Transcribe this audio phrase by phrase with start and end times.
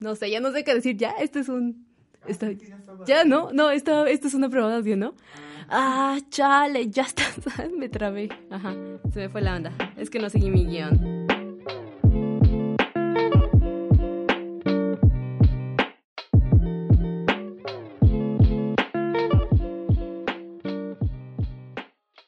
[0.00, 0.96] No sé, ya no sé qué decir.
[0.96, 1.84] Ya, esto es un.
[3.06, 5.14] ya no, no, esto, esto es una aprobación, ¿no?
[5.68, 7.24] Ah, chale, ya está.
[7.76, 8.28] me trabé.
[8.50, 8.74] Ajá,
[9.12, 9.72] se me fue la onda.
[9.96, 11.26] Es que no seguí mi guion.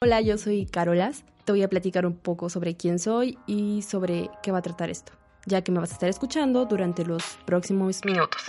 [0.03, 1.25] Hola, yo soy Carolas.
[1.45, 4.91] Te voy a platicar un poco sobre quién soy y sobre qué va a tratar
[4.91, 5.13] esto,
[5.47, 8.43] ya que me vas a estar escuchando durante los próximos minutos.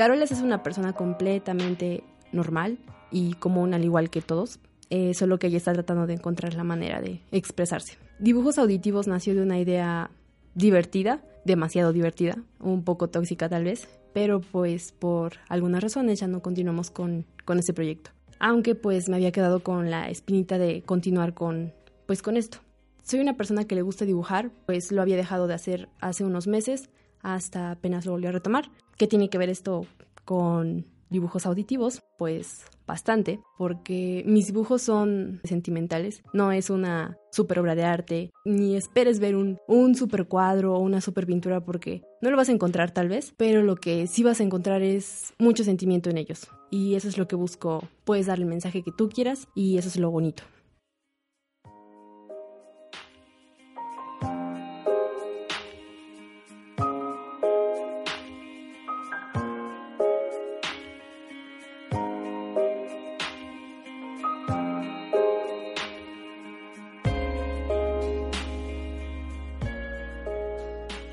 [0.00, 2.78] Carolas es una persona completamente normal
[3.10, 6.64] y común al igual que todos, eh, solo que ella está tratando de encontrar la
[6.64, 7.98] manera de expresarse.
[8.18, 10.10] Dibujos auditivos nació de una idea
[10.54, 16.42] divertida, demasiado divertida, un poco tóxica tal vez, pero pues por algunas razones ya no
[16.42, 18.10] continuamos con, con este proyecto.
[18.38, 21.72] Aunque pues me había quedado con la espinita de continuar con,
[22.06, 22.58] pues con esto.
[23.02, 26.46] Soy una persona que le gusta dibujar, pues lo había dejado de hacer hace unos
[26.46, 26.90] meses,
[27.22, 28.70] hasta apenas lo volví a retomar.
[28.96, 29.86] ¿Qué tiene que ver esto
[30.24, 32.02] con dibujos auditivos?
[32.16, 38.76] Pues bastante, porque mis dibujos son sentimentales, no es una super obra de arte, ni
[38.76, 42.52] esperes ver un, un super cuadro o una super pintura porque no lo vas a
[42.52, 46.48] encontrar tal vez, pero lo que sí vas a encontrar es mucho sentimiento en ellos.
[46.70, 49.88] Y eso es lo que busco, puedes darle el mensaje que tú quieras y eso
[49.88, 50.42] es lo bonito.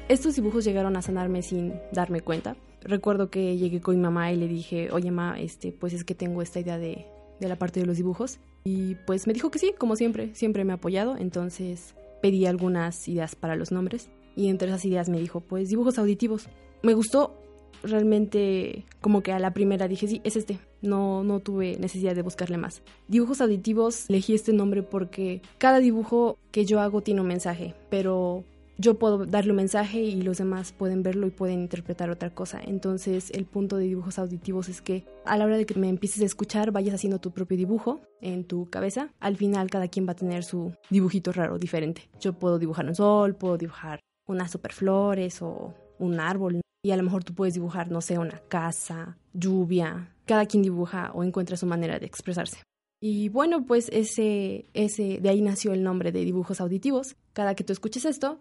[0.09, 2.55] Estos dibujos llegaron a sanarme sin darme cuenta.
[2.81, 6.15] Recuerdo que llegué con mi mamá y le dije, oye mamá, este, pues es que
[6.15, 7.05] tengo esta idea de,
[7.41, 8.39] de la parte de los dibujos.
[8.63, 11.17] Y pues me dijo que sí, como siempre, siempre me ha apoyado.
[11.17, 14.09] Entonces pedí algunas ideas para los nombres.
[14.37, 16.47] Y entre esas ideas me dijo, pues dibujos auditivos.
[16.83, 17.35] Me gustó
[17.83, 20.57] realmente como que a la primera dije, sí, es este.
[20.81, 22.81] No, no tuve necesidad de buscarle más.
[23.09, 28.45] Dibujos auditivos, elegí este nombre porque cada dibujo que yo hago tiene un mensaje, pero
[28.77, 32.61] yo puedo darle un mensaje y los demás pueden verlo y pueden interpretar otra cosa.
[32.63, 36.21] Entonces el punto de dibujos auditivos es que a la hora de que me empieces
[36.21, 39.09] a escuchar vayas haciendo tu propio dibujo en tu cabeza.
[39.19, 42.09] Al final cada quien va a tener su dibujito raro, diferente.
[42.19, 46.61] Yo puedo dibujar un sol, puedo dibujar unas superflores o un árbol.
[46.83, 50.13] Y a lo mejor tú puedes dibujar, no sé, una casa, lluvia.
[50.25, 52.57] Cada quien dibuja o encuentra su manera de expresarse.
[52.99, 57.15] Y bueno, pues ese, ese, de ahí nació el nombre de dibujos auditivos.
[57.33, 58.39] Cada que tú escuches esto,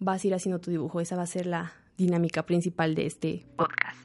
[0.00, 1.00] vas a ir haciendo tu dibujo.
[1.00, 3.98] Esa va a ser la dinámica principal de este podcast.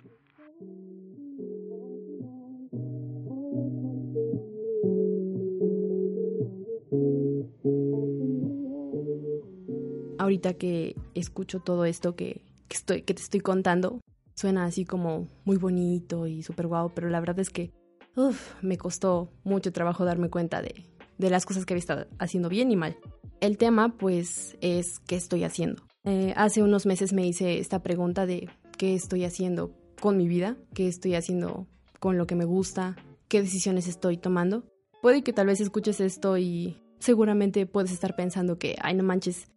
[10.18, 14.00] Ahorita que escucho todo esto que, estoy, que te estoy contando,
[14.36, 17.72] suena así como muy bonito y súper guau, pero la verdad es que
[18.62, 20.86] me costó mucho trabajo darme cuenta de,
[21.18, 22.96] de las cosas que había estado haciendo bien y mal.
[23.44, 25.84] El tema, pues, es qué estoy haciendo.
[26.06, 30.56] Eh, hace unos meses me hice esta pregunta de qué estoy haciendo con mi vida,
[30.74, 31.68] qué estoy haciendo
[32.00, 32.96] con lo que me gusta,
[33.28, 34.64] qué decisiones estoy tomando.
[35.02, 39.50] Puede que tal vez escuches esto y seguramente puedes estar pensando que, ay, no manches,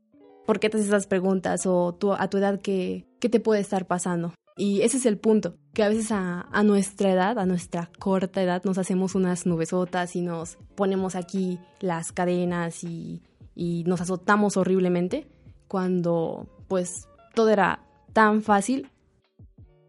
[0.46, 1.64] ¿por qué te haces esas preguntas?
[1.64, 4.34] O tú, a tu edad, ¿qué, ¿qué te puede estar pasando?
[4.56, 8.42] Y ese es el punto, que a veces a, a, nuestra edad, a nuestra corta
[8.42, 13.22] edad, nos hacemos unas nubesotas y nos ponemos aquí las cadenas y
[13.56, 15.26] y nos azotamos horriblemente
[15.66, 17.80] cuando pues todo era
[18.12, 18.88] tan fácil.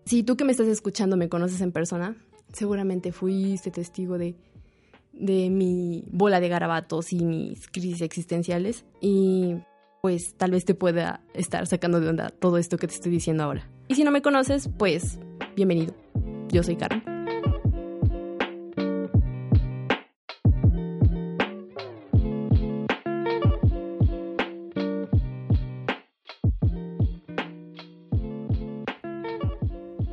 [0.06, 2.16] Si tú que me estás escuchando me conoces en persona,
[2.54, 4.36] seguramente fuiste testigo de,
[5.12, 9.58] de mi bola de garabatos y mis crisis existenciales y
[10.02, 13.44] pues tal vez te pueda estar sacando de onda todo esto que te estoy diciendo
[13.44, 13.69] ahora.
[13.90, 15.19] Y si no me conoces, pues
[15.56, 15.94] bienvenido.
[16.50, 16.78] Yo soy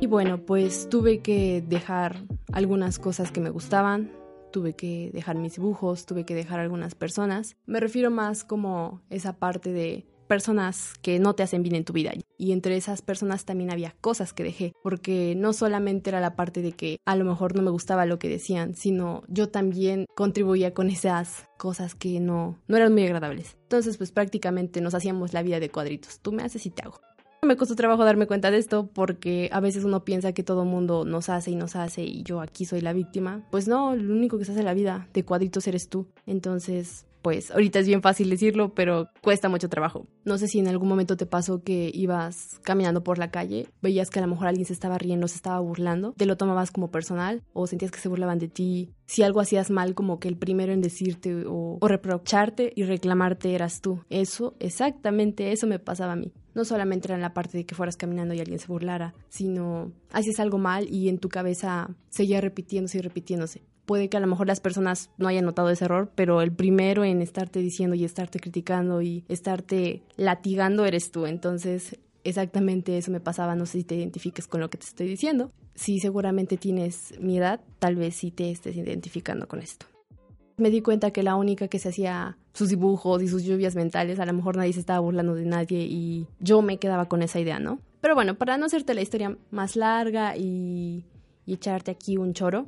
[0.05, 0.11] Karen.
[0.11, 4.11] bueno, pues tuve que dejar algunas cosas que me gustaban,
[4.51, 7.57] tuve que dejar mis dibujos, tuve que dejar algunas personas.
[7.65, 11.93] Me refiero más como esa parte de personas que no te hacen bien en tu
[11.93, 12.13] vida.
[12.37, 16.61] Y entre esas personas también había cosas que dejé, porque no solamente era la parte
[16.61, 20.73] de que a lo mejor no me gustaba lo que decían, sino yo también contribuía
[20.73, 23.57] con esas cosas que no, no eran muy agradables.
[23.63, 26.19] Entonces, pues prácticamente nos hacíamos la vida de cuadritos.
[26.19, 26.99] Tú me haces y te hago.
[27.45, 31.05] Me costó trabajo darme cuenta de esto porque a veces uno piensa que todo mundo
[31.05, 33.43] nos hace y nos hace y yo aquí soy la víctima.
[33.51, 36.07] Pues no, lo único que se hace en la vida de cuadritos eres tú.
[36.25, 40.05] Entonces, pues ahorita es bien fácil decirlo, pero cuesta mucho trabajo.
[40.25, 44.11] No sé si en algún momento te pasó que ibas caminando por la calle, veías
[44.11, 46.91] que a lo mejor alguien se estaba riendo, se estaba burlando, te lo tomabas como
[46.91, 48.93] personal o sentías que se burlaban de ti.
[49.07, 53.81] Si algo hacías mal, como que el primero en decirte o, reprocharte y reclamarte eras
[53.81, 54.01] tú.
[54.11, 57.75] Eso, exactamente eso me pasaba a mí no solamente era en la parte de que
[57.75, 62.39] fueras caminando y alguien se burlara, sino haces algo mal y en tu cabeza seguía
[62.39, 63.61] repitiéndose y repitiéndose.
[63.85, 67.03] Puede que a lo mejor las personas no hayan notado ese error, pero el primero
[67.03, 71.25] en estarte diciendo y estarte criticando y estarte latigando eres tú.
[71.25, 73.55] Entonces, exactamente eso me pasaba.
[73.55, 75.51] No sé si te identifiques con lo que te estoy diciendo.
[75.75, 79.85] Si seguramente tienes mi edad, tal vez sí te estés identificando con esto
[80.57, 84.19] me di cuenta que la única que se hacía sus dibujos y sus lluvias mentales,
[84.19, 87.39] a lo mejor nadie se estaba burlando de nadie y yo me quedaba con esa
[87.39, 87.79] idea, ¿no?
[88.01, 91.05] Pero bueno, para no hacerte la historia más larga y,
[91.45, 92.67] y echarte aquí un choro,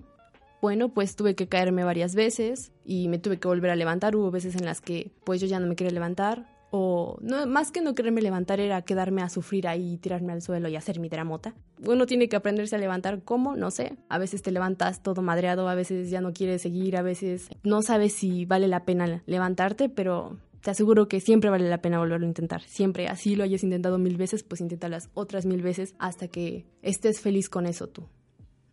[0.62, 4.16] bueno, pues tuve que caerme varias veces y me tuve que volver a levantar.
[4.16, 7.72] Hubo veces en las que pues yo ya no me quería levantar o no, más
[7.72, 11.10] que no quererme levantar era quedarme a sufrir ahí, tirarme al suelo y hacer mi
[11.10, 11.54] dramota.
[11.86, 13.56] Uno tiene que aprenderse a levantar, ¿cómo?
[13.56, 13.96] No sé.
[14.10, 17.82] A veces te levantas todo madreado, a veces ya no quieres seguir, a veces no
[17.82, 22.26] sabes si vale la pena levantarte, pero te aseguro que siempre vale la pena volverlo
[22.26, 22.62] a intentar.
[22.64, 27.22] Siempre, así lo hayas intentado mil veces, pues las otras mil veces hasta que estés
[27.22, 28.04] feliz con eso tú.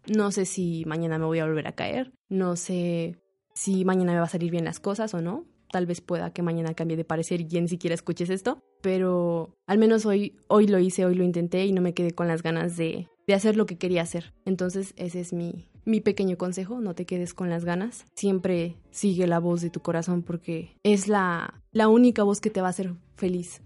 [0.06, 3.16] No sé si mañana me voy a volver a caer, no sé
[3.54, 6.42] si mañana me va a salir bien las cosas o no, tal vez pueda que
[6.42, 10.78] mañana cambie de parecer y ni siquiera escuches esto, pero al menos hoy, hoy lo
[10.78, 13.66] hice, hoy lo intenté y no me quedé con las ganas de, de hacer lo
[13.66, 14.34] que quería hacer.
[14.44, 19.26] Entonces ese es mi, mi pequeño consejo, no te quedes con las ganas, siempre sigue
[19.26, 22.70] la voz de tu corazón porque es la, la única voz que te va a
[22.70, 23.62] hacer feliz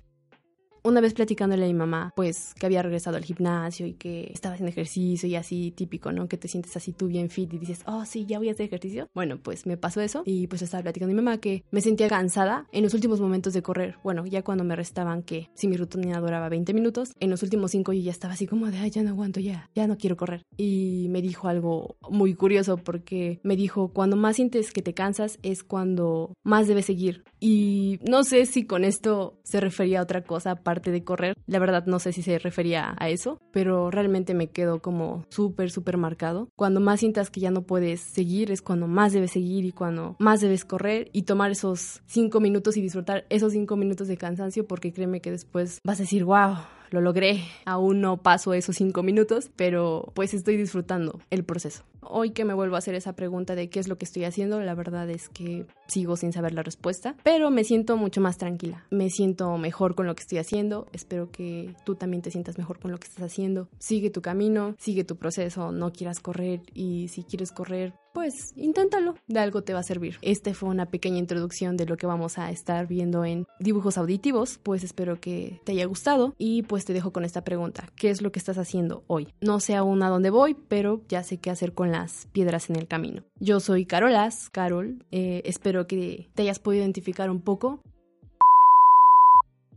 [0.88, 4.54] una vez platicándole a mi mamá, pues que había regresado al gimnasio y que estaba
[4.54, 6.28] haciendo ejercicio y así típico, ¿no?
[6.28, 8.66] Que te sientes así tú bien fit y dices, oh sí, ya voy a hacer
[8.66, 9.08] ejercicio.
[9.14, 12.08] Bueno, pues me pasó eso y pues estaba platicando a mi mamá que me sentía
[12.08, 13.96] cansada en los últimos momentos de correr.
[14.02, 17.70] Bueno, ya cuando me restaban que si mi rutina duraba 20 minutos, en los últimos
[17.70, 20.16] 5 yo ya estaba así como de, ay, ya no aguanto, ya, ya no quiero
[20.16, 20.42] correr.
[20.56, 25.38] Y me dijo algo muy curioso porque me dijo, cuando más sientes que te cansas
[25.42, 27.24] es cuando más debes seguir.
[27.40, 31.36] Y no sé si con esto se refería a otra cosa aparte de correr.
[31.46, 35.70] La verdad no sé si se refería a eso, pero realmente me quedó como súper,
[35.70, 36.48] súper marcado.
[36.56, 40.16] Cuando más sientas que ya no puedes seguir es cuando más debes seguir y cuando
[40.18, 44.66] más debes correr y tomar esos cinco minutos y disfrutar esos cinco minutos de cansancio
[44.66, 46.56] porque créeme que después vas a decir, wow,
[46.90, 47.42] lo logré.
[47.64, 51.82] Aún no paso esos cinco minutos, pero pues estoy disfrutando el proceso.
[52.00, 54.60] Hoy que me vuelvo a hacer esa pregunta de qué es lo que estoy haciendo,
[54.60, 58.84] la verdad es que sigo sin saber la respuesta, pero me siento mucho más tranquila.
[58.90, 60.86] Me siento mejor con lo que estoy haciendo.
[60.92, 63.68] Espero que tú también te sientas mejor con lo que estás haciendo.
[63.78, 69.14] Sigue tu camino, sigue tu proceso, no quieras correr y si quieres correr, pues inténtalo,
[69.26, 70.16] de algo te va a servir.
[70.22, 74.58] Esta fue una pequeña introducción de lo que vamos a estar viendo en dibujos auditivos,
[74.62, 78.22] pues espero que te haya gustado y pues te dejo con esta pregunta, ¿qué es
[78.22, 79.32] lo que estás haciendo hoy?
[79.40, 82.76] No sé aún a dónde voy, pero ya sé qué hacer con las piedras en
[82.76, 83.22] el camino.
[83.40, 87.80] Yo soy Carolas, Carol, eh, espero que te hayas podido identificar un poco.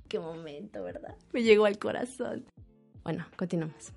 [0.07, 1.15] Qué momento, ¿verdad?
[1.31, 2.45] Me llegó al corazón.
[3.03, 3.93] Bueno, continuamos.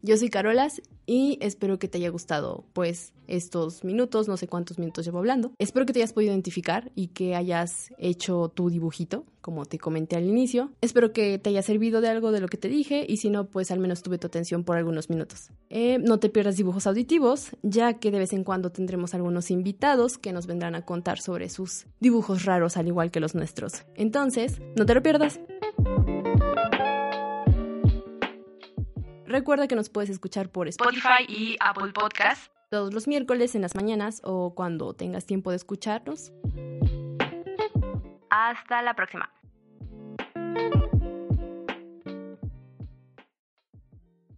[0.00, 4.78] Yo soy Carolas y espero que te haya gustado pues estos minutos, no sé cuántos
[4.78, 5.50] minutos llevo hablando.
[5.58, 10.14] Espero que te hayas podido identificar y que hayas hecho tu dibujito, como te comenté
[10.14, 10.70] al inicio.
[10.82, 13.48] Espero que te haya servido de algo de lo que te dije y si no,
[13.48, 15.50] pues al menos tuve tu atención por algunos minutos.
[15.68, 20.16] Eh, no te pierdas dibujos auditivos, ya que de vez en cuando tendremos algunos invitados
[20.16, 23.84] que nos vendrán a contar sobre sus dibujos raros al igual que los nuestros.
[23.96, 25.40] Entonces, no te lo pierdas.
[29.28, 33.74] Recuerda que nos puedes escuchar por Spotify y Apple Podcast todos los miércoles en las
[33.74, 36.32] mañanas o cuando tengas tiempo de escucharnos.
[38.30, 39.30] Hasta la próxima.